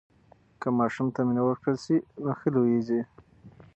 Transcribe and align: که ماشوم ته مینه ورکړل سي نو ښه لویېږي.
که 0.61 0.67
ماشوم 0.77 1.07
ته 1.15 1.19
مینه 1.27 1.41
ورکړل 1.45 1.77
سي 1.85 1.95
نو 2.23 2.31
ښه 2.39 2.47
لویېږي. 2.55 3.01